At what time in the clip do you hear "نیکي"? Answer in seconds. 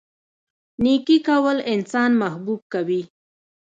0.83-1.17